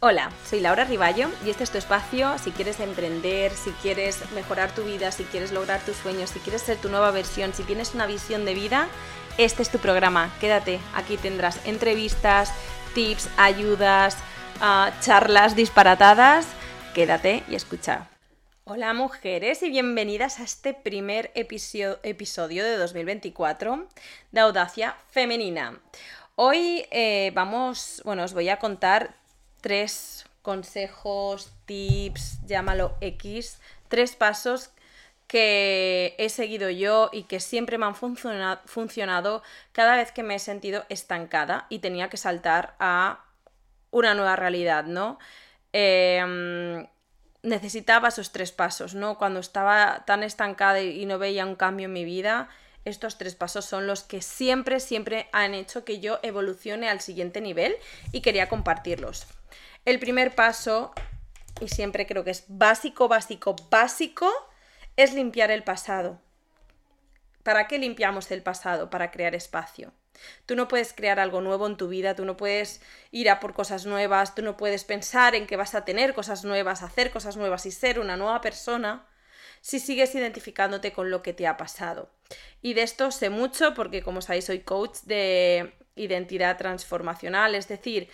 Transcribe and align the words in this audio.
Hola, 0.00 0.30
soy 0.48 0.60
Laura 0.60 0.84
Riballo 0.84 1.28
y 1.44 1.50
este 1.50 1.64
es 1.64 1.72
tu 1.72 1.78
espacio 1.78 2.38
si 2.38 2.52
quieres 2.52 2.78
emprender, 2.78 3.50
si 3.50 3.72
quieres 3.82 4.30
mejorar 4.30 4.72
tu 4.72 4.84
vida, 4.84 5.10
si 5.10 5.24
quieres 5.24 5.50
lograr 5.50 5.80
tus 5.80 5.96
sueños, 5.96 6.30
si 6.30 6.38
quieres 6.38 6.62
ser 6.62 6.76
tu 6.76 6.88
nueva 6.88 7.10
versión, 7.10 7.52
si 7.52 7.64
tienes 7.64 7.96
una 7.96 8.06
visión 8.06 8.44
de 8.44 8.54
vida, 8.54 8.86
este 9.38 9.62
es 9.62 9.70
tu 9.70 9.78
programa. 9.80 10.32
Quédate, 10.38 10.78
aquí 10.94 11.16
tendrás 11.16 11.66
entrevistas, 11.66 12.52
tips, 12.94 13.28
ayudas, 13.36 14.16
uh, 14.60 14.92
charlas 15.00 15.56
disparatadas. 15.56 16.46
Quédate 16.94 17.42
y 17.48 17.56
escucha. 17.56 18.06
Hola 18.62 18.94
mujeres 18.94 19.64
y 19.64 19.70
bienvenidas 19.70 20.38
a 20.38 20.44
este 20.44 20.74
primer 20.74 21.32
episodio, 21.34 21.98
episodio 22.04 22.64
de 22.64 22.76
2024 22.76 23.88
de 24.30 24.40
Audacia 24.40 24.94
Femenina. 25.10 25.80
Hoy 26.36 26.86
eh, 26.92 27.32
vamos, 27.34 28.00
bueno, 28.04 28.22
os 28.22 28.32
voy 28.32 28.48
a 28.48 28.60
contar 28.60 29.18
tres 29.60 30.26
consejos, 30.42 31.52
tips, 31.66 32.40
llámalo 32.46 32.96
X, 33.00 33.58
tres 33.88 34.16
pasos 34.16 34.70
que 35.26 36.14
he 36.18 36.30
seguido 36.30 36.70
yo 36.70 37.10
y 37.12 37.24
que 37.24 37.38
siempre 37.38 37.76
me 37.76 37.84
han 37.84 37.94
funcionado 37.94 39.42
cada 39.72 39.96
vez 39.96 40.10
que 40.10 40.22
me 40.22 40.36
he 40.36 40.38
sentido 40.38 40.84
estancada 40.88 41.66
y 41.68 41.80
tenía 41.80 42.08
que 42.08 42.16
saltar 42.16 42.74
a 42.78 43.24
una 43.90 44.14
nueva 44.14 44.36
realidad, 44.36 44.84
¿no? 44.84 45.18
Em, 45.72 46.86
necesitaba 47.42 48.08
esos 48.08 48.32
tres 48.32 48.52
pasos, 48.52 48.94
¿no? 48.94 49.18
Cuando 49.18 49.40
estaba 49.40 50.04
tan 50.06 50.22
estancada 50.22 50.80
y 50.80 51.04
no 51.04 51.18
veía 51.18 51.44
un 51.44 51.56
cambio 51.56 51.86
en 51.86 51.92
mi 51.92 52.04
vida, 52.04 52.48
estos 52.86 53.18
tres 53.18 53.34
pasos 53.34 53.66
son 53.66 53.86
los 53.86 54.02
que 54.02 54.22
siempre, 54.22 54.80
siempre 54.80 55.28
han 55.32 55.52
hecho 55.52 55.84
que 55.84 56.00
yo 56.00 56.20
evolucione 56.22 56.88
al 56.88 57.00
siguiente 57.00 57.42
nivel 57.42 57.76
y 58.12 58.22
quería 58.22 58.48
compartirlos. 58.48 59.26
El 59.88 59.98
primer 60.00 60.34
paso, 60.34 60.92
y 61.62 61.68
siempre 61.68 62.06
creo 62.06 62.22
que 62.22 62.30
es 62.30 62.44
básico, 62.46 63.08
básico, 63.08 63.56
básico, 63.70 64.30
es 64.96 65.14
limpiar 65.14 65.50
el 65.50 65.64
pasado. 65.64 66.20
¿Para 67.42 67.68
qué 67.68 67.78
limpiamos 67.78 68.30
el 68.30 68.42
pasado? 68.42 68.90
Para 68.90 69.10
crear 69.10 69.34
espacio. 69.34 69.94
Tú 70.44 70.56
no 70.56 70.68
puedes 70.68 70.92
crear 70.92 71.18
algo 71.18 71.40
nuevo 71.40 71.66
en 71.66 71.78
tu 71.78 71.88
vida, 71.88 72.14
tú 72.14 72.26
no 72.26 72.36
puedes 72.36 72.82
ir 73.12 73.30
a 73.30 73.40
por 73.40 73.54
cosas 73.54 73.86
nuevas, 73.86 74.34
tú 74.34 74.42
no 74.42 74.58
puedes 74.58 74.84
pensar 74.84 75.34
en 75.34 75.46
que 75.46 75.56
vas 75.56 75.74
a 75.74 75.86
tener 75.86 76.12
cosas 76.12 76.44
nuevas, 76.44 76.82
hacer 76.82 77.10
cosas 77.10 77.38
nuevas 77.38 77.64
y 77.64 77.70
ser 77.70 77.98
una 77.98 78.18
nueva 78.18 78.42
persona 78.42 79.06
si 79.62 79.80
sigues 79.80 80.14
identificándote 80.14 80.92
con 80.92 81.10
lo 81.10 81.22
que 81.22 81.32
te 81.32 81.46
ha 81.46 81.56
pasado. 81.56 82.10
Y 82.60 82.74
de 82.74 82.82
esto 82.82 83.10
sé 83.10 83.30
mucho 83.30 83.72
porque, 83.72 84.02
como 84.02 84.20
sabéis, 84.20 84.44
soy 84.44 84.60
coach 84.60 84.98
de 85.04 85.72
identidad 85.96 86.58
transformacional, 86.58 87.54
es 87.54 87.68
decir, 87.68 88.10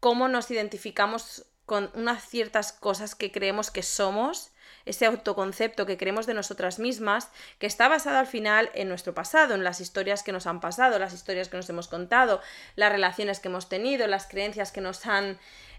cómo 0.00 0.28
nos 0.28 0.50
identificamos 0.50 1.46
con 1.66 1.90
unas 1.94 2.26
ciertas 2.26 2.72
cosas 2.72 3.14
que 3.14 3.30
creemos 3.30 3.70
que 3.70 3.82
somos, 3.82 4.52
ese 4.86 5.04
autoconcepto 5.04 5.84
que 5.84 5.98
creemos 5.98 6.26
de 6.26 6.32
nosotras 6.32 6.78
mismas, 6.78 7.30
que 7.58 7.66
está 7.66 7.88
basado 7.88 8.18
al 8.18 8.26
final 8.26 8.70
en 8.74 8.88
nuestro 8.88 9.14
pasado, 9.14 9.54
en 9.54 9.64
las 9.64 9.80
historias 9.80 10.22
que 10.22 10.32
nos 10.32 10.46
han 10.46 10.60
pasado, 10.60 10.98
las 10.98 11.12
historias 11.12 11.48
que 11.48 11.58
nos 11.58 11.68
hemos 11.68 11.88
contado, 11.88 12.40
las 12.74 12.90
relaciones 12.90 13.38
que 13.38 13.48
hemos 13.48 13.68
tenido, 13.68 14.06
las 14.06 14.26
creencias 14.26 14.72
que 14.72 14.80
nos 14.80 15.04
han 15.04 15.38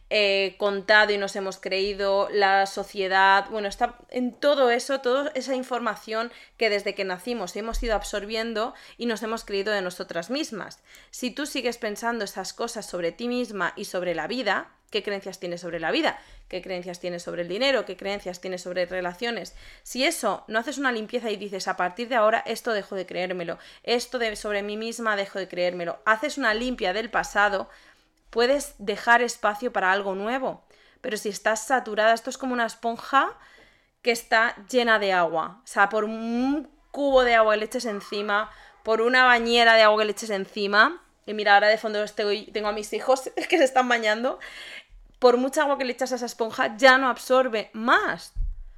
eh, 0.09 0.55
contado 0.57 1.13
y 1.13 1.17
nos 1.17 1.35
hemos 1.35 1.57
creído, 1.57 2.29
la 2.31 2.65
sociedad, 2.65 3.47
bueno, 3.51 3.67
está 3.67 3.95
en 4.09 4.33
todo 4.33 4.71
eso, 4.71 5.01
toda 5.01 5.31
esa 5.35 5.55
información 5.55 6.31
que 6.57 6.69
desde 6.69 6.95
que 6.95 7.05
nacimos 7.05 7.55
hemos 7.55 7.81
ido 7.83 7.95
absorbiendo 7.95 8.73
y 8.97 9.05
nos 9.05 9.21
hemos 9.21 9.45
creído 9.45 9.71
de 9.71 9.81
nosotras 9.81 10.29
mismas. 10.29 10.79
Si 11.11 11.29
tú 11.29 11.45
sigues 11.45 11.77
pensando 11.77 12.25
esas 12.25 12.53
cosas 12.53 12.87
sobre 12.87 13.11
ti 13.11 13.27
misma 13.27 13.73
y 13.75 13.85
sobre 13.85 14.15
la 14.15 14.27
vida, 14.27 14.71
¿qué 14.89 15.03
creencias 15.03 15.39
tienes 15.39 15.61
sobre 15.61 15.79
la 15.79 15.91
vida? 15.91 16.19
¿Qué 16.47 16.63
creencias 16.63 16.99
tienes 16.99 17.21
sobre 17.21 17.43
el 17.43 17.47
dinero? 17.47 17.85
¿Qué 17.85 17.95
creencias 17.95 18.41
tienes 18.41 18.63
sobre 18.63 18.87
relaciones? 18.87 19.55
Si 19.83 20.03
eso 20.03 20.43
no 20.47 20.57
haces 20.57 20.79
una 20.79 20.91
limpieza 20.91 21.29
y 21.29 21.37
dices, 21.37 21.67
a 21.67 21.77
partir 21.77 22.09
de 22.09 22.15
ahora 22.15 22.43
esto 22.47 22.73
dejo 22.73 22.95
de 22.95 23.05
creérmelo, 23.05 23.59
esto 23.83 24.17
de 24.17 24.35
sobre 24.35 24.63
mí 24.63 24.75
misma 24.75 25.15
dejo 25.15 25.37
de 25.37 25.47
creérmelo, 25.47 25.99
haces 26.05 26.39
una 26.39 26.55
limpia 26.55 26.93
del 26.93 27.11
pasado, 27.11 27.69
puedes 28.29 28.75
dejar 28.77 29.21
espacio 29.21 29.71
para 29.71 29.91
algo 29.91 30.15
nuevo. 30.15 30.63
Pero 31.01 31.17
si 31.17 31.29
estás 31.29 31.65
saturada, 31.65 32.13
esto 32.13 32.29
es 32.29 32.37
como 32.37 32.53
una 32.53 32.65
esponja 32.65 33.37
que 34.01 34.11
está 34.11 34.55
llena 34.69 34.99
de 34.99 35.13
agua. 35.13 35.61
O 35.63 35.67
sea, 35.67 35.89
por 35.89 36.03
un 36.03 36.69
cubo 36.91 37.23
de 37.23 37.35
agua 37.35 37.53
que 37.53 37.59
le 37.59 37.65
eches 37.65 37.85
encima, 37.85 38.49
por 38.83 39.01
una 39.01 39.25
bañera 39.25 39.75
de 39.75 39.83
agua 39.83 39.99
que 39.99 40.05
le 40.05 40.11
eches 40.11 40.29
encima, 40.29 41.03
y 41.25 41.33
mira, 41.33 41.53
ahora 41.53 41.67
de 41.67 41.77
fondo 41.77 42.03
tengo 42.05 42.67
a 42.67 42.71
mis 42.71 42.91
hijos 42.93 43.29
que 43.49 43.57
se 43.57 43.63
están 43.63 43.87
bañando, 43.87 44.39
por 45.19 45.37
mucha 45.37 45.63
agua 45.63 45.77
que 45.77 45.85
le 45.85 45.93
echas 45.93 46.11
a 46.11 46.15
esa 46.15 46.25
esponja, 46.25 46.77
ya 46.77 46.97
no 46.97 47.09
absorbe 47.09 47.69
más. 47.73 48.33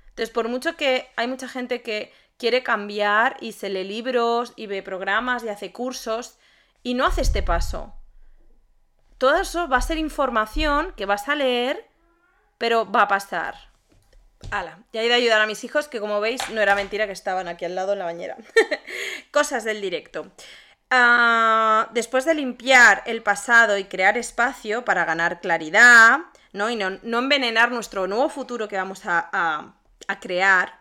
Entonces, 0.09 0.31
por 0.31 0.49
mucho 0.49 0.75
que 0.75 1.07
hay 1.15 1.27
mucha 1.27 1.47
gente 1.47 1.81
que 1.81 2.11
quiere 2.37 2.63
cambiar 2.63 3.37
y 3.39 3.53
se 3.53 3.69
lee 3.69 3.83
libros 3.83 4.53
y 4.55 4.65
ve 4.65 4.81
programas 4.83 5.43
y 5.43 5.49
hace 5.49 5.71
cursos 5.71 6.37
y 6.83 6.95
no 6.95 7.05
hace 7.05 7.21
este 7.21 7.43
paso 7.43 7.93
todo 9.21 9.35
eso 9.35 9.67
va 9.67 9.77
a 9.77 9.81
ser 9.81 9.99
información 9.99 10.93
que 10.97 11.05
vas 11.05 11.29
a 11.29 11.35
leer, 11.35 11.87
pero 12.57 12.91
va 12.91 13.03
a 13.03 13.07
pasar. 13.07 13.53
Hala, 14.49 14.79
ya 14.91 15.03
he 15.03 15.05
ido 15.05 15.13
a 15.13 15.17
ayudar 15.17 15.41
a 15.41 15.45
mis 15.45 15.63
hijos, 15.63 15.87
que 15.87 15.99
como 15.99 16.19
veis 16.19 16.41
no 16.49 16.59
era 16.59 16.73
mentira 16.73 17.05
que 17.05 17.13
estaban 17.13 17.47
aquí 17.47 17.63
al 17.65 17.75
lado 17.75 17.93
en 17.93 17.99
la 17.99 18.05
bañera. 18.05 18.35
Cosas 19.31 19.63
del 19.63 19.79
directo. 19.79 20.31
Ah, 20.89 21.87
después 21.93 22.25
de 22.25 22.33
limpiar 22.33 23.03
el 23.05 23.21
pasado 23.21 23.77
y 23.77 23.83
crear 23.83 24.17
espacio 24.17 24.83
para 24.85 25.05
ganar 25.05 25.39
claridad, 25.39 26.21
¿no? 26.51 26.71
Y 26.71 26.75
no, 26.75 27.19
envenenar 27.19 27.71
nuestro 27.71 28.07
nuevo 28.07 28.27
futuro 28.27 28.67
que 28.67 28.77
vamos 28.77 29.03
a 29.05 29.75
crear, 30.19 30.79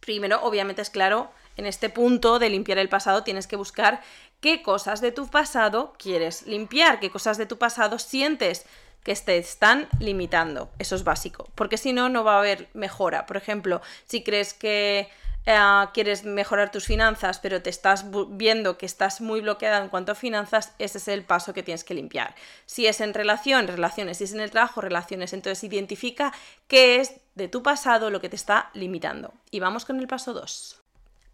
primero, 0.00 0.38
obviamente 0.42 0.82
es 0.82 0.90
claro, 0.90 1.32
en 1.56 1.66
este 1.66 1.88
punto 1.88 2.38
de 2.38 2.50
limpiar 2.50 2.78
el 2.78 2.88
pasado 2.88 3.24
tienes 3.24 3.46
que 3.46 3.56
buscar 3.56 4.00
qué 4.42 4.60
cosas 4.60 5.00
de 5.00 5.12
tu 5.12 5.28
pasado 5.28 5.94
quieres 5.96 6.46
limpiar, 6.46 7.00
qué 7.00 7.10
cosas 7.10 7.38
de 7.38 7.46
tu 7.46 7.56
pasado 7.56 7.98
sientes 7.98 8.66
que 9.04 9.14
te 9.14 9.38
están 9.38 9.88
limitando. 10.00 10.68
Eso 10.78 10.96
es 10.96 11.04
básico, 11.04 11.48
porque 11.54 11.78
si 11.78 11.92
no, 11.92 12.08
no 12.08 12.24
va 12.24 12.34
a 12.34 12.38
haber 12.40 12.68
mejora. 12.74 13.24
Por 13.24 13.36
ejemplo, 13.36 13.80
si 14.04 14.22
crees 14.22 14.52
que 14.52 15.08
eh, 15.46 15.86
quieres 15.94 16.24
mejorar 16.24 16.72
tus 16.72 16.86
finanzas, 16.86 17.38
pero 17.38 17.62
te 17.62 17.70
estás 17.70 18.06
viendo 18.30 18.78
que 18.78 18.86
estás 18.86 19.20
muy 19.20 19.40
bloqueada 19.40 19.78
en 19.78 19.88
cuanto 19.88 20.12
a 20.12 20.16
finanzas, 20.16 20.72
ese 20.80 20.98
es 20.98 21.06
el 21.06 21.24
paso 21.24 21.54
que 21.54 21.62
tienes 21.62 21.84
que 21.84 21.94
limpiar. 21.94 22.34
Si 22.66 22.88
es 22.88 23.00
en 23.00 23.14
relación, 23.14 23.68
relaciones. 23.68 24.18
Si 24.18 24.24
es 24.24 24.32
en 24.32 24.40
el 24.40 24.50
trabajo, 24.50 24.80
relaciones. 24.80 25.32
Entonces 25.32 25.62
identifica 25.62 26.32
qué 26.66 27.00
es 27.00 27.14
de 27.36 27.46
tu 27.46 27.62
pasado 27.62 28.10
lo 28.10 28.20
que 28.20 28.28
te 28.28 28.36
está 28.36 28.70
limitando. 28.74 29.32
Y 29.52 29.60
vamos 29.60 29.84
con 29.84 30.00
el 30.00 30.08
paso 30.08 30.32
2. 30.32 30.80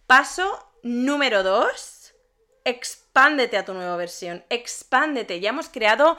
Paso 0.07 0.67
número 0.83 1.43
2 1.43 1.98
expándete 2.69 3.57
a 3.57 3.65
tu 3.65 3.75
nueva 3.75 3.97
versión, 3.97 4.45
expándete. 4.51 5.41
Ya 5.41 5.51
hemos 5.51 5.69
creado 5.69 6.17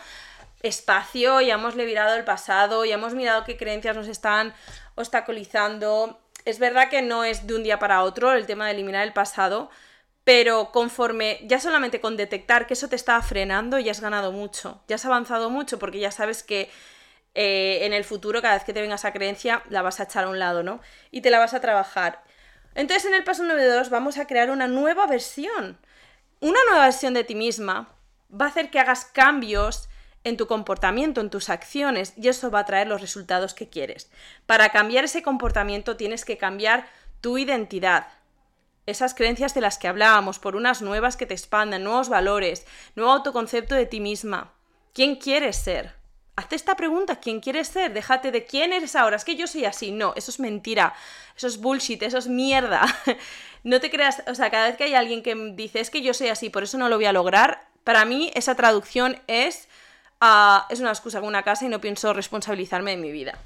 espacio, 0.62 1.42
ya 1.42 1.56
hemos 1.56 1.76
liberado 1.76 2.16
el 2.16 2.26
pasado, 2.26 2.86
ya 2.86 2.96
hemos 2.96 3.14
mirado 3.14 3.44
qué 3.44 3.58
creencias 3.58 3.96
nos 3.96 4.08
están 4.08 4.54
obstaculizando. 4.96 6.20
Es 6.46 6.60
verdad 6.60 6.90
que 6.90 7.02
no 7.02 7.24
es 7.24 7.48
de 7.48 7.56
un 7.56 7.64
día 7.64 7.80
para 7.80 8.04
otro 8.04 8.34
el 8.34 8.46
tema 8.46 8.66
de 8.66 8.74
eliminar 8.74 9.04
el 9.06 9.14
pasado, 9.14 9.70
pero 10.24 10.72
conforme 10.72 11.40
ya 11.44 11.60
solamente 11.60 12.02
con 12.02 12.18
detectar 12.18 12.68
que 12.68 12.74
eso 12.74 12.90
te 12.90 12.96
está 12.96 13.22
frenando, 13.22 13.80
ya 13.80 13.92
has 13.92 14.02
ganado 14.02 14.32
mucho, 14.32 14.84
ya 14.88 14.96
has 14.96 15.06
avanzado 15.06 15.50
mucho 15.50 15.80
porque 15.80 16.00
ya 16.00 16.12
sabes 16.12 16.44
que 16.44 16.70
eh, 17.36 17.86
en 17.86 17.94
el 17.94 18.04
futuro 18.04 18.42
cada 18.42 18.56
vez 18.56 18.64
que 18.64 18.74
te 18.74 18.82
venga 18.82 18.96
esa 18.96 19.14
creencia 19.14 19.64
la 19.70 19.82
vas 19.82 20.00
a 20.00 20.04
echar 20.04 20.26
a 20.26 20.30
un 20.30 20.40
lado, 20.40 20.64
¿no? 20.64 20.82
Y 21.12 21.22
te 21.22 21.30
la 21.30 21.40
vas 21.40 21.54
a 21.54 21.62
trabajar. 21.62 22.24
Entonces 22.76 23.06
en 23.06 23.16
el 23.16 23.24
paso 23.24 23.44
9.2 23.44 23.90
vamos 23.90 24.18
a 24.18 24.28
crear 24.28 24.50
una 24.50 24.68
nueva 24.68 25.08
versión 25.08 25.78
una 26.40 26.60
nueva 26.70 26.86
versión 26.86 27.14
de 27.14 27.24
ti 27.24 27.36
misma 27.36 27.90
va 28.30 28.46
a 28.46 28.50
hacer 28.50 28.70
que 28.70 28.80
hagas 28.80 29.06
cambios 29.06 29.90
en 30.24 30.38
tu 30.38 30.48
comportamiento, 30.48 31.22
en 31.22 31.30
tus 31.30 31.50
acciones, 31.50 32.14
y 32.18 32.28
eso 32.28 32.52
va 32.52 32.60
a 32.60 32.66
traer 32.66 32.88
los 32.88 33.02
resultados 33.02 33.54
que 33.54 33.70
quieres. 33.70 34.12
Para 34.46 34.70
cambiar 34.70 35.06
ese 35.06 35.24
comportamiento 35.24 35.96
tienes 35.96 36.26
que 36.26 36.38
cambiar 36.38 36.88
tu 37.22 37.38
identidad, 37.38 38.08
esas 38.86 39.14
creencias 39.14 39.54
de 39.54 39.62
las 39.62 39.78
que 39.78 39.88
hablábamos, 39.88 40.40
por 40.40 40.56
unas 40.56 40.82
nuevas 40.82 41.16
que 41.16 41.26
te 41.26 41.34
expandan, 41.34 41.84
nuevos 41.84 42.10
valores, 42.10 42.66
nuevo 42.96 43.12
autoconcepto 43.12 43.76
de 43.76 43.86
ti 43.86 44.00
misma. 44.00 44.54
¿Quién 44.94 45.16
quieres 45.16 45.58
ser? 45.58 45.99
Hazte 46.40 46.56
esta 46.56 46.78
pregunta, 46.78 47.18
¿quién 47.18 47.42
quieres 47.42 47.68
ser? 47.68 47.92
Déjate 47.92 48.32
de 48.32 48.46
quién 48.46 48.72
eres 48.72 48.96
ahora, 48.96 49.18
es 49.18 49.26
que 49.26 49.36
yo 49.36 49.46
soy 49.46 49.66
así. 49.66 49.92
No, 49.92 50.14
eso 50.16 50.32
es 50.32 50.40
mentira, 50.40 50.94
eso 51.36 51.48
es 51.48 51.58
bullshit, 51.58 52.02
eso 52.02 52.18
es 52.18 52.28
mierda. 52.28 52.86
no 53.66 53.82
te 53.82 53.92
creas, 53.92 54.24
o 54.26 54.34
sea, 54.34 54.50
cada 54.50 54.68
vez 54.68 54.78
que 54.78 54.86
hay 54.86 54.94
alguien 54.94 55.22
que 55.22 55.36
dice, 55.54 55.82
es 55.82 55.90
que 55.90 56.02
yo 56.02 56.14
soy 56.14 56.30
así, 56.30 56.50
por 56.50 56.64
eso 56.64 56.78
no 56.78 56.88
lo 56.88 56.96
voy 56.96 57.04
a 57.04 57.12
lograr, 57.12 57.68
para 57.84 58.06
mí 58.06 58.32
esa 58.36 58.56
traducción 58.56 59.22
es, 59.28 59.68
ah, 60.22 60.66
es 60.70 60.80
una 60.80 60.92
excusa 60.92 61.20
con 61.20 61.28
una 61.28 61.44
casa 61.44 61.66
y 61.66 61.68
no 61.68 61.82
pienso 61.82 62.14
responsabilizarme 62.14 62.92
de 62.92 62.98
mi 62.98 63.12
vida. 63.12 63.38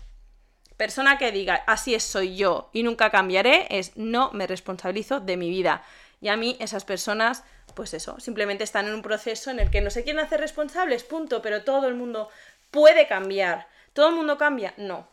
Persona 0.77 1.17
que 1.17 1.31
diga, 1.31 1.63
así 1.65 1.95
es, 1.95 2.03
soy 2.03 2.35
yo 2.35 2.69
y 2.73 2.83
nunca 2.83 3.09
cambiaré, 3.09 3.65
es 3.71 3.97
no 3.97 4.29
me 4.33 4.45
responsabilizo 4.45 5.19
de 5.19 5.35
mi 5.35 5.49
vida. 5.49 5.83
Y 6.21 6.27
a 6.27 6.37
mí 6.37 6.57
esas 6.59 6.85
personas, 6.85 7.43
pues 7.73 7.95
eso, 7.95 8.19
simplemente 8.19 8.63
están 8.63 8.87
en 8.87 8.93
un 8.93 9.01
proceso 9.01 9.49
en 9.49 9.59
el 9.59 9.71
que 9.71 9.81
no 9.81 9.89
se 9.89 10.03
quieren 10.03 10.23
hacer 10.23 10.39
responsables, 10.39 11.03
punto, 11.03 11.41
pero 11.41 11.63
todo 11.63 11.87
el 11.87 11.95
mundo 11.95 12.29
puede 12.73 13.07
cambiar. 13.07 13.67
¿Todo 13.93 14.09
el 14.09 14.15
mundo 14.15 14.37
cambia? 14.37 14.73
No. 14.75 15.07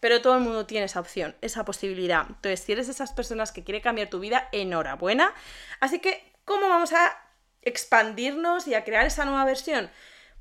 Pero 0.00 0.22
todo 0.22 0.34
el 0.34 0.40
mundo 0.40 0.66
tiene 0.66 0.86
esa 0.86 1.00
opción, 1.00 1.36
esa 1.42 1.64
posibilidad. 1.64 2.24
Entonces, 2.26 2.60
si 2.60 2.72
eres 2.72 2.86
de 2.86 2.92
esas 2.92 3.12
personas 3.12 3.52
que 3.52 3.62
quiere 3.62 3.80
cambiar 3.80 4.08
tu 4.08 4.18
vida, 4.18 4.48
enhorabuena. 4.50 5.34
Así 5.80 6.00
que, 6.00 6.32
¿cómo 6.44 6.68
vamos 6.68 6.92
a 6.92 7.16
expandirnos 7.62 8.66
y 8.66 8.74
a 8.74 8.84
crear 8.84 9.06
esa 9.06 9.24
nueva 9.24 9.44
versión? 9.44 9.90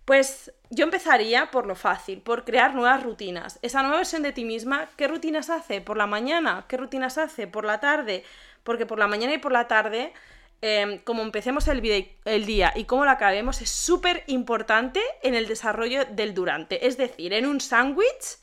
Pues 0.06 0.54
yo 0.70 0.86
empezaría 0.86 1.52
por 1.52 1.66
lo 1.66 1.76
fácil, 1.76 2.22
por 2.22 2.46
crear 2.46 2.74
nuevas 2.74 3.04
rutinas. 3.04 3.60
Esa 3.62 3.82
nueva 3.82 3.98
versión 3.98 4.24
de 4.24 4.32
ti 4.32 4.46
misma, 4.46 4.88
¿qué 4.96 5.08
rutinas 5.08 5.50
hace? 5.50 5.82
¿Por 5.82 5.98
la 5.98 6.08
mañana? 6.08 6.66
¿Qué 6.70 6.78
rutinas 6.78 7.18
hace? 7.18 7.48
¿Por 7.48 7.66
la 7.66 7.82
tarde? 7.82 8.24
Porque 8.64 8.86
por 8.86 9.00
la 9.00 9.08
mañana 9.08 9.34
y 9.34 9.38
por 9.40 9.52
la 9.52 9.68
tarde, 9.68 10.14
em, 10.62 11.00
como 11.00 11.22
empecemos 11.22 11.68
el, 11.68 11.82
día 11.82 12.74
y 12.76 12.84
cómo 12.86 13.06
lo 13.06 13.12
acabemos, 13.12 13.62
es 13.62 13.70
súper 13.70 14.24
importante 14.28 15.02
en 15.24 15.36
el 15.36 15.48
desarrollo 15.48 16.06
del 16.06 16.34
durante. 16.34 16.88
Es 16.88 16.98
decir, 16.98 17.34
en 17.34 17.46
un 17.46 17.62
sándwich, 17.62 18.40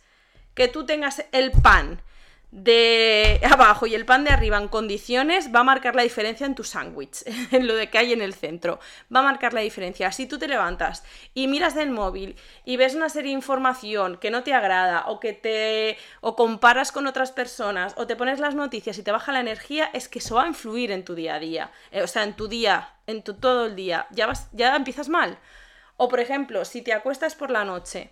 que 0.55 0.69
tú 0.69 0.87
tengas 0.87 1.25
el 1.33 1.51
pan 1.51 2.01
de 2.55 3.41
abajo 3.51 3.89
y 3.89 3.97
el 3.97 4.07
pan 4.07 4.23
de 4.23 4.31
arriba 4.31 4.59
en 4.59 4.69
condiciones 4.69 5.53
va 5.53 5.61
a 5.61 5.65
marcar 5.65 5.97
la 5.97 6.05
diferencia 6.05 6.47
en 6.47 6.55
tu 6.55 6.63
sándwich, 6.63 7.25
en 7.51 7.67
lo 7.67 7.75
de 7.75 7.91
que 7.91 7.99
hay 7.99 8.13
en 8.13 8.23
el 8.23 8.33
centro. 8.33 8.79
Va 9.15 9.21
a 9.21 9.25
marcar 9.25 9.53
la 9.53 9.61
diferencia. 9.61 10.13
Si 10.13 10.27
tú 10.27 10.39
te 10.39 10.47
levantas 10.47 11.05
y 11.35 11.49
miras 11.49 11.75
del 11.75 11.91
móvil 11.91 12.37
y 12.65 12.77
ves 12.77 12.95
una 12.95 13.09
serie 13.09 13.31
de 13.31 13.39
información 13.39 14.19
que 14.19 14.31
no 14.31 14.45
te 14.45 14.55
agrada 14.55 15.07
o 15.09 15.19
que 15.19 15.33
te 15.33 15.99
o 16.21 16.37
comparas 16.37 16.93
con 16.93 17.09
otras 17.09 17.33
personas 17.33 17.93
o 17.97 18.07
te 18.07 18.15
pones 18.15 18.39
las 18.39 18.55
noticias 18.55 18.97
y 18.99 19.03
te 19.03 19.11
baja 19.11 19.33
la 19.33 19.41
energía, 19.41 19.91
es 19.93 20.09
que 20.09 20.21
eso 20.21 20.37
va 20.37 20.45
a 20.45 20.49
influir 20.49 20.93
en 20.93 21.05
tu 21.05 21.17
día 21.17 21.35
a 21.35 21.41
día, 21.41 21.73
eh, 21.91 22.03
o 22.03 22.07
sea, 22.07 22.23
en 22.23 22.35
tu 22.35 22.47
día, 22.47 22.95
en 23.09 23.25
tu 23.25 23.35
todo 23.35 23.67
el 23.67 23.75
día. 23.75 24.07
Ya 24.13 24.29
vas 24.29 24.49
ya 24.53 24.77
empiezas 24.77 25.09
mal. 25.09 25.39
O 25.97 26.09
por 26.09 26.21
ejemplo, 26.21 26.65
si 26.65 26.83
te 26.83 26.93
acuestas 26.93 27.35
por 27.35 27.51
la 27.51 27.65
noche 27.65 28.11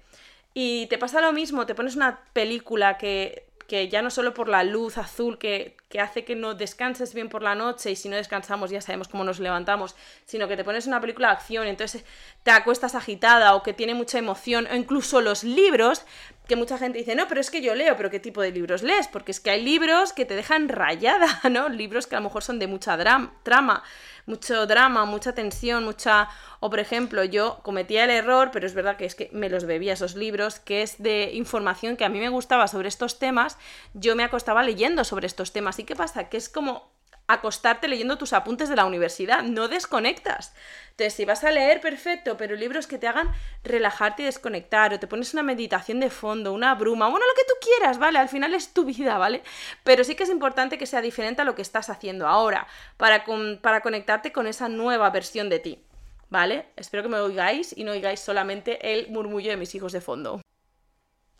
y 0.54 0.86
te 0.86 0.98
pasa 0.98 1.20
lo 1.20 1.32
mismo, 1.32 1.64
te 1.64 1.74
pones 1.74 1.96
una 1.96 2.24
película 2.32 2.98
que 2.98 3.51
que 3.72 3.88
ya 3.88 4.02
no 4.02 4.10
solo 4.10 4.34
por 4.34 4.50
la 4.50 4.64
luz 4.64 4.98
azul 4.98 5.38
que, 5.38 5.78
hace 5.98 6.26
que 6.26 6.36
no 6.36 6.52
descanses 6.52 7.14
bien 7.14 7.30
por 7.30 7.42
la 7.42 7.54
noche 7.54 7.90
y 7.90 7.96
si 7.96 8.10
no 8.10 8.16
descansamos 8.16 8.70
ya 8.70 8.82
sabemos 8.82 9.08
cómo 9.08 9.24
nos 9.24 9.40
levantamos, 9.40 9.96
sino 10.26 10.46
que 10.46 10.58
te 10.58 10.62
pones 10.62 10.86
una 10.86 11.00
película 11.00 11.28
de 11.28 11.32
acción, 11.32 11.66
entonces 11.66 12.04
te 12.42 12.50
acuestas 12.50 12.94
agitada 12.94 13.54
o 13.54 13.62
que 13.62 13.72
tiene 13.72 13.94
mucha 13.94 14.18
emoción, 14.18 14.68
o 14.70 14.74
incluso 14.74 15.22
los 15.22 15.42
libros, 15.42 16.02
que 16.46 16.54
mucha 16.54 16.76
gente 16.76 16.98
dice, 16.98 17.14
no, 17.14 17.26
pero 17.28 17.40
es 17.40 17.50
que 17.50 17.62
yo 17.62 17.74
leo, 17.74 17.96
pero 17.96 18.10
¿qué 18.10 18.20
tipo 18.20 18.42
de 18.42 18.50
libros 18.50 18.82
lees? 18.82 19.08
Porque 19.08 19.30
es 19.30 19.40
que 19.40 19.48
hay 19.48 19.62
libros 19.62 20.12
que 20.12 20.26
te 20.26 20.36
dejan 20.36 20.68
rayada, 20.68 21.40
¿no? 21.50 21.70
Libros 21.70 22.06
que 22.06 22.14
a 22.14 22.18
lo 22.18 22.24
mejor 22.24 22.42
son 22.42 22.58
de 22.58 22.66
mucha 22.66 22.98
trama 23.42 23.82
mucho 24.26 24.66
drama, 24.66 25.04
mucha 25.04 25.34
tensión, 25.34 25.84
mucha... 25.84 26.28
O 26.60 26.70
por 26.70 26.78
ejemplo, 26.78 27.24
yo 27.24 27.60
cometía 27.62 28.04
el 28.04 28.10
error, 28.10 28.50
pero 28.52 28.66
es 28.66 28.74
verdad 28.74 28.96
que 28.96 29.04
es 29.04 29.14
que 29.14 29.30
me 29.32 29.48
los 29.48 29.64
bebía 29.64 29.94
esos 29.94 30.14
libros, 30.14 30.60
que 30.60 30.82
es 30.82 31.02
de 31.02 31.30
información 31.32 31.96
que 31.96 32.04
a 32.04 32.08
mí 32.08 32.20
me 32.20 32.28
gustaba 32.28 32.68
sobre 32.68 32.88
estos 32.88 33.18
temas, 33.18 33.58
yo 33.94 34.14
me 34.14 34.24
acostaba 34.24 34.62
leyendo 34.62 35.04
sobre 35.04 35.26
estos 35.26 35.52
temas. 35.52 35.78
¿Y 35.78 35.84
qué 35.84 35.96
pasa? 35.96 36.28
Que 36.28 36.36
es 36.36 36.48
como 36.48 36.91
acostarte 37.32 37.88
leyendo 37.88 38.18
tus 38.18 38.32
apuntes 38.32 38.68
de 38.68 38.76
la 38.76 38.84
universidad, 38.84 39.42
no 39.42 39.68
desconectas. 39.68 40.54
Entonces, 40.90 41.14
si 41.14 41.24
vas 41.24 41.42
a 41.44 41.50
leer, 41.50 41.80
perfecto, 41.80 42.36
pero 42.36 42.54
libros 42.54 42.86
que 42.86 42.98
te 42.98 43.08
hagan 43.08 43.32
relajarte 43.64 44.22
y 44.22 44.24
desconectar, 44.26 44.92
o 44.92 45.00
te 45.00 45.06
pones 45.06 45.32
una 45.32 45.42
meditación 45.42 46.00
de 46.00 46.10
fondo, 46.10 46.52
una 46.52 46.74
bruma, 46.74 47.08
bueno, 47.08 47.24
lo 47.26 47.34
que 47.34 47.46
tú 47.48 47.54
quieras, 47.60 47.98
¿vale? 47.98 48.18
Al 48.18 48.28
final 48.28 48.54
es 48.54 48.74
tu 48.74 48.84
vida, 48.84 49.16
¿vale? 49.18 49.42
Pero 49.84 50.04
sí 50.04 50.14
que 50.14 50.24
es 50.24 50.30
importante 50.30 50.78
que 50.78 50.86
sea 50.86 51.00
diferente 51.00 51.42
a 51.42 51.44
lo 51.44 51.54
que 51.54 51.62
estás 51.62 51.88
haciendo 51.88 52.28
ahora, 52.28 52.66
para, 52.98 53.24
para 53.60 53.80
conectarte 53.80 54.32
con 54.32 54.46
esa 54.46 54.68
nueva 54.68 55.08
versión 55.10 55.48
de 55.48 55.60
ti, 55.60 55.82
¿vale? 56.28 56.66
Espero 56.76 57.02
que 57.02 57.08
me 57.08 57.18
oigáis 57.18 57.74
y 57.76 57.84
no 57.84 57.92
oigáis 57.92 58.20
solamente 58.20 58.92
el 58.92 59.08
murmullo 59.10 59.50
de 59.50 59.56
mis 59.56 59.74
hijos 59.74 59.92
de 59.92 60.00
fondo. 60.00 60.42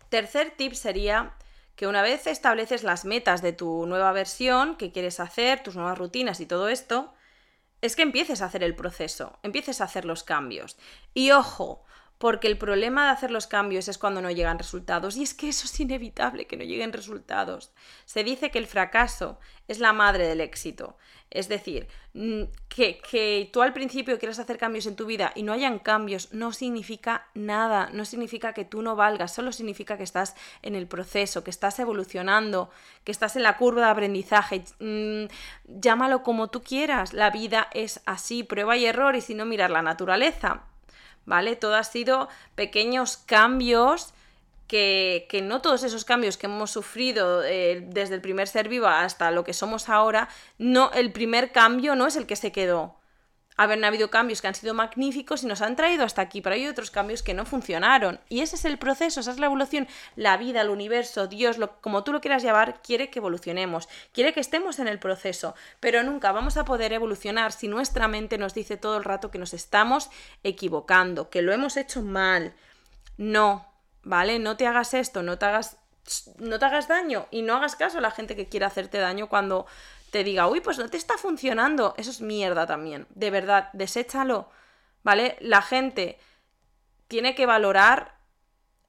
Tercer 0.09 0.51
tip 0.57 0.73
sería 0.75 1.35
que 1.83 1.89
una 1.89 2.03
vez 2.03 2.29
estableces 2.29 2.85
las 2.85 3.05
metas 3.05 3.43
de 3.43 3.53
tu 3.53 3.87
nueva 3.87 4.13
versión, 4.13 4.77
que 4.77 4.93
quieres 4.93 5.19
hacer, 5.19 5.65
tus 5.65 5.75
nuevas 5.75 5.99
rutinas 5.99 6.39
y 6.39 6.47
todo 6.47 6.69
esto, 6.69 7.13
es 7.81 7.97
que 7.97 8.03
empieces 8.03 8.41
a 8.41 8.45
hacer 8.45 8.63
el 8.63 8.77
proceso, 8.77 9.37
empieces 9.43 9.81
a 9.81 9.85
hacer 9.87 10.05
los 10.05 10.23
cambios. 10.23 10.77
Y 11.13 11.33
ojo, 11.33 11.85
porque 12.23 12.47
el 12.47 12.57
problema 12.57 13.07
de 13.07 13.11
hacer 13.11 13.33
los 13.33 13.49
cambios 13.49 13.89
es 13.89 13.99
cuando 13.99 14.23
no 14.23 14.31
llegan 14.31 14.57
resultados. 14.57 15.17
Y 15.17 15.25
es 15.25 15.35
que 15.35 15.49
eso 15.49 15.65
es 15.65 15.81
inevitable, 15.81 16.47
que 16.47 16.57
no 16.57 16.63
lleguen 16.63 16.93
resultados. 16.93 17.73
Se 18.05 18.23
dice 18.23 18.53
que 18.53 18.61
el 18.61 18.69
fracaso 18.69 19.41
es 19.67 19.81
la 19.81 19.93
madre 19.93 20.29
del 20.29 20.41
éxito. 20.41 20.97
Es 21.31 21.49
decir, 21.49 21.89
mm, 22.15 22.43
que, 22.69 23.01
que, 23.01 23.51
tú 23.53 23.61
al 23.61 23.73
principio 23.73 24.21
quieras 24.21 24.39
hacer 24.39 24.57
cambios 24.57 24.87
en 24.87 24.95
tu 24.95 25.05
vida 25.05 25.33
y 25.35 25.43
no 25.43 25.53
hayan 25.53 25.81
cambios 25.81 26.33
no 26.33 26.53
significa 26.53 27.27
nada, 27.35 27.91
no 27.93 28.05
significa 28.05 28.53
que 28.53 28.65
tú 28.65 28.83
no 28.83 28.95
valgas, 28.95 29.35
solo 29.35 29.51
significa 29.51 29.97
que 29.97 30.05
estás 30.05 30.37
en 30.63 30.77
el 30.77 30.87
proceso, 30.87 31.43
que 31.43 31.51
estás 31.51 31.81
evolucionando, 31.81 32.71
que 33.03 33.11
estás 33.11 33.35
en 33.35 33.43
la 33.43 33.57
curva 33.57 33.87
de 33.87 33.91
aprendizaje. 33.91 34.63
Mm, 34.79 35.25
llámalo 35.67 36.23
como 36.23 36.51
tú 36.51 36.63
quieras, 36.63 37.15
la 37.15 37.31
vida 37.31 37.67
es 37.73 38.01
así, 38.07 38.45
prueba 38.45 38.77
y 38.77 38.87
error 38.87 39.17
y 39.17 39.23
si 39.23 39.35
no 39.35 39.45
mirar 39.45 39.73
la 39.73 39.83
naturaleza. 39.83 40.69
¿Vale? 41.27 41.57
Todo 41.57 41.77
ha 41.77 41.85
sido 41.85 42.29
pequeños 42.55 43.17
cambios 43.17 44.15
que, 44.67 45.41
no 45.43 45.61
todos 45.61 45.83
esos 45.83 46.05
cambios 46.05 46.39
que 46.39 46.47
hemos 46.47 46.71
sufrido 46.71 47.45
eh, 47.45 47.85
desde 47.87 48.15
el 48.15 48.23
primer 48.23 48.49
ser 48.49 48.69
vivo 48.69 48.87
hasta 48.87 49.31
lo 49.31 49.45
que 49.45 49.53
somos 49.53 49.91
ahora, 49.91 50.29
no, 50.57 50.91
el 50.93 51.13
primer 51.13 51.53
cambio 51.53 51.95
no 51.95 52.07
es 52.07 52.17
el 52.17 52.27
que 52.27 52.37
se 52.37 52.53
quedó 52.53 52.97
haber 53.63 53.85
habido 53.85 54.11
cambios 54.11 54.41
que 54.41 54.49
han 54.49 54.55
sido 54.55 54.75
magníficos 54.75 55.43
y 55.43 55.47
nos 55.47 55.63
han 55.63 55.77
traído 55.77 56.05
hasta 56.05 56.23
aquí, 56.23 56.41
pero 56.41 56.55
hay 56.55 56.67
otros 56.67 56.91
cambios 56.91 57.23
que 57.23 57.35
no 57.35 57.45
funcionaron. 57.45 58.21
Y 58.29 58.41
ese 58.41 58.57
es 58.57 58.65
el 58.65 58.79
proceso, 58.79 59.21
esa 59.21 59.31
es 59.31 59.39
la 59.39 59.47
evolución. 59.47 59.89
La 60.17 60.37
vida, 60.37 60.61
el 60.61 60.71
universo, 60.71 61.27
Dios, 61.27 61.59
lo, 61.59 61.81
como 61.81 62.05
tú 62.05 62.13
lo 62.13 62.21
quieras 62.21 62.43
llamar, 62.43 62.83
quiere 62.83 63.11
que 63.11 63.19
evolucionemos, 63.19 63.89
quiere 64.13 64.33
que 64.33 64.41
estemos 64.41 64.79
en 64.79 64.89
el 64.89 64.99
proceso, 64.99 65.55
pero 65.81 66.03
nunca 66.03 66.33
vamos 66.33 66.57
a 66.57 66.65
poder 66.65 66.93
evolucionar 66.93 67.53
si 67.53 67.69
nuestra 67.69 68.09
mente 68.09 68.39
nos 68.39 68.55
dice 68.55 68.77
todo 68.77 68.97
el 68.97 69.05
rato 69.05 69.31
que 69.31 69.39
nos 69.39 69.55
estamos 69.55 70.11
equivocando, 70.43 71.31
que 71.31 71.43
lo 71.43 71.53
hemos 71.53 71.77
hecho 71.77 72.03
mal. 72.03 72.55
No, 73.17 73.67
¿vale? 74.03 74.39
No 74.39 74.57
te 74.57 74.67
hagas 74.67 74.95
esto, 74.95 75.23
no 75.23 75.39
te 75.39 75.47
hagas 75.47 75.77
no 76.39 76.59
te 76.59 76.65
hagas 76.65 76.89
daño 76.89 77.27
y 77.31 77.43
no 77.43 77.55
hagas 77.55 77.77
caso 77.77 77.99
a 77.99 78.01
la 78.01 78.11
gente 78.11 78.35
que 78.35 78.49
quiere 78.49 78.67
hacerte 78.67 78.99
daño 78.99 79.29
cuando 79.29 79.67
te 80.13 80.25
diga, 80.25 80.47
uy, 80.47 80.61
pues 80.61 80.79
no 80.79 80.91
te 80.91 80.99
está 80.99 81.17
funcionando, 81.17 81.95
eso 81.97 82.11
es 82.11 82.21
mierda 82.21 82.67
también. 82.67 83.07
De 83.15 83.31
verdad, 83.31 83.71
deséchalo, 83.73 84.51
¿vale? 85.03 85.39
La 85.41 85.63
gente 85.63 86.19
tiene 87.09 87.35
que 87.35 87.47
valorar 87.47 88.19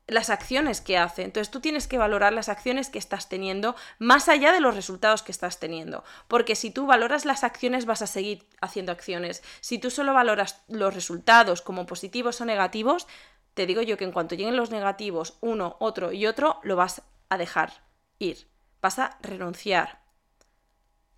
las 0.05 0.29
acciones 0.29 0.81
que 0.81 0.97
hace. 0.97 1.23
Entonces 1.23 1.49
tú 1.49 1.61
tienes 1.61 1.87
que 1.87 1.97
valorar 1.97 2.33
las 2.33 2.49
acciones 2.49 2.89
que 2.89 2.99
estás 2.99 3.29
teniendo 3.29 3.73
más 3.99 4.27
allá 4.27 4.51
de 4.51 4.59
los 4.59 4.75
resultados 4.75 5.23
que 5.23 5.31
estás 5.31 5.61
teniendo. 5.61 6.03
Porque 6.27 6.55
si 6.55 6.71
tú 6.71 6.87
valoras 6.87 7.23
las 7.23 7.45
acciones 7.45 7.85
vas 7.85 8.01
a 8.01 8.07
seguir 8.07 8.45
haciendo 8.59 8.91
acciones. 8.91 9.43
Si 9.61 9.79
tú 9.79 9.91
solo 9.91 10.13
valoras 10.13 10.61
los 10.67 10.93
resultados 10.93 11.61
como 11.61 11.85
positivos 11.85 12.41
o 12.41 12.45
negativos, 12.45 13.07
te 13.53 13.65
digo 13.65 13.81
yo 13.81 13.95
que 13.95 14.03
en 14.03 14.11
cuanto 14.11 14.35
lleguen 14.35 14.57
los 14.57 14.71
negativos, 14.71 15.37
uno, 15.39 15.77
otro 15.79 16.11
y 16.11 16.27
otro, 16.27 16.59
lo 16.63 16.75
vas 16.75 17.01
a 17.29 17.37
dejar 17.37 17.71
ir. 18.19 18.49
Vas 18.81 18.99
a 18.99 19.17
renunciar. 19.21 20.02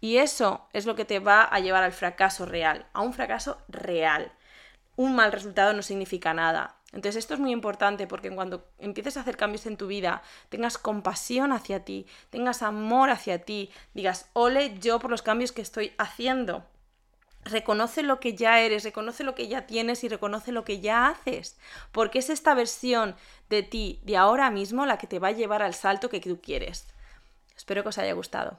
Y 0.01 0.17
eso 0.17 0.67
es 0.73 0.85
lo 0.85 0.95
que 0.95 1.05
te 1.05 1.19
va 1.19 1.43
a 1.43 1.59
llevar 1.59 1.83
al 1.83 1.93
fracaso 1.93 2.45
real, 2.45 2.85
a 2.93 3.01
un 3.01 3.13
fracaso 3.13 3.57
real. 3.67 4.31
Un 4.95 5.15
mal 5.15 5.31
resultado 5.31 5.73
no 5.73 5.81
significa 5.81 6.33
nada. 6.33 6.75
Entonces 6.95 7.17
esto 7.17 7.33
es 7.33 7.41
muy 7.41 7.51
importante 7.51 8.07
porque 8.07 8.33
cuando 8.33 8.65
empieces 8.79 9.17
a 9.17 9.21
hacer 9.21 9.35
cambios 9.35 9.65
en 9.65 9.75
tu 9.75 9.87
vida, 9.87 10.21
tengas 10.47 10.77
compasión 10.77 11.51
hacia 11.51 11.83
ti, 11.83 12.07
tengas 12.29 12.61
amor 12.61 13.09
hacia 13.09 13.43
ti, 13.43 13.69
digas, 13.93 14.29
ole 14.31 14.79
yo 14.79 14.99
por 14.99 15.11
los 15.11 15.21
cambios 15.21 15.51
que 15.51 15.61
estoy 15.61 15.93
haciendo. 15.97 16.63
Reconoce 17.43 18.01
lo 18.01 18.19
que 18.19 18.33
ya 18.33 18.61
eres, 18.61 18.85
reconoce 18.85 19.25
lo 19.25 19.35
que 19.35 19.47
ya 19.49 19.67
tienes 19.67 20.03
y 20.03 20.07
reconoce 20.07 20.53
lo 20.53 20.63
que 20.63 20.79
ya 20.79 21.07
haces. 21.07 21.57
Porque 21.91 22.19
es 22.19 22.29
esta 22.29 22.55
versión 22.55 23.15
de 23.49 23.61
ti 23.61 23.99
de 24.03 24.15
ahora 24.15 24.49
mismo 24.49 24.85
la 24.85 24.97
que 24.97 25.05
te 25.05 25.19
va 25.19 25.27
a 25.27 25.33
llevar 25.33 25.61
al 25.61 25.73
salto 25.73 26.09
que 26.09 26.21
tú 26.21 26.39
quieres. 26.41 26.87
Espero 27.57 27.83
que 27.83 27.89
os 27.89 27.97
haya 27.97 28.13
gustado. 28.13 28.57